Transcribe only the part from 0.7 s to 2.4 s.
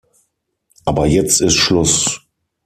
Aber jetzt ist Schluss!